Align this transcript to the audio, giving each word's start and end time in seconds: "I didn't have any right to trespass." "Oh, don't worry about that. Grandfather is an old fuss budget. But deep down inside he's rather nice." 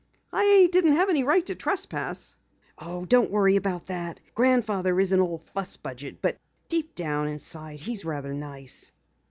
"I 0.33 0.67
didn't 0.71 0.93
have 0.93 1.11
any 1.11 1.23
right 1.23 1.45
to 1.45 1.53
trespass." 1.53 2.35
"Oh, 2.75 3.05
don't 3.05 3.29
worry 3.29 3.55
about 3.55 3.85
that. 3.85 4.19
Grandfather 4.33 4.99
is 4.99 5.11
an 5.11 5.19
old 5.19 5.43
fuss 5.43 5.77
budget. 5.77 6.23
But 6.23 6.39
deep 6.69 6.95
down 6.95 7.27
inside 7.27 7.81
he's 7.81 8.03
rather 8.03 8.33
nice." 8.33 8.91